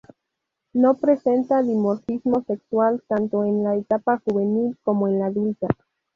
No 0.73 0.95
presenta 0.97 1.61
dimorfismo 1.61 2.41
sexual 2.47 3.03
tanto 3.07 3.45
en 3.45 3.63
la 3.63 3.75
etapa 3.75 4.17
juvenil 4.25 4.75
como 4.81 5.07
en 5.07 5.19
la 5.19 5.27
adulta. 5.27 5.67